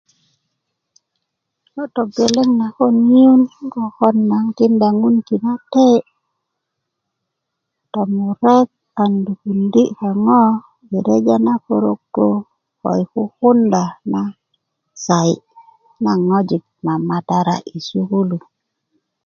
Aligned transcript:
ŋo 1.73 1.83
togeleŋ 1.95 2.49
na 2.59 2.67
kon 2.77 2.95
ŋiyun 3.11 3.41
'n 3.47 3.67
kokon 3.73 4.15
na 4.29 4.37
'n 4.41 4.47
tinda 4.57 4.87
ŋun 4.99 5.15
tinate 5.27 5.89
tomurek 7.93 8.67
an 9.01 9.11
lupundi 9.25 9.83
kaŋo 9.99 10.41
i 10.95 10.97
reja 11.07 11.35
na 11.45 11.53
porogo 11.65 12.29
ko 12.83 12.91
kukunda 13.13 13.83
na 14.11 14.21
sayi 15.05 15.35
naŋ 16.03 16.19
ŋojik 16.29 16.63
mamatara 16.85 17.55
i 17.75 17.77
sukulu 17.87 18.37